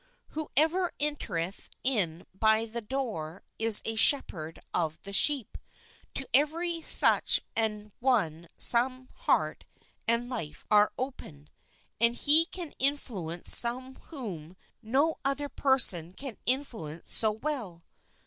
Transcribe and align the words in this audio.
"Whoever 0.29 0.91
entereth 0.99 1.69
in 1.83 2.25
by 2.33 2.65
the 2.65 2.81
door 2.81 3.43
is 3.59 3.83
a 3.85 3.93
shep 3.93 4.31
herd 4.31 4.57
of 4.73 4.99
the 5.03 5.11
sheep." 5.13 5.59
To 6.15 6.27
every 6.33 6.81
such 6.81 7.39
an 7.55 7.91
one 7.99 8.47
some 8.57 9.09
heart 9.13 9.63
and 10.07 10.27
life 10.27 10.65
are 10.71 10.91
open; 10.97 11.49
and 11.99 12.15
he 12.15 12.47
can 12.47 12.73
influ 12.79 13.31
ence 13.35 13.55
some 13.55 13.93
whom 13.93 14.57
no 14.81 15.17
other 15.23 15.49
person 15.49 16.13
can 16.13 16.37
influence 16.47 17.11
so 17.11 17.29
well. 17.33 17.83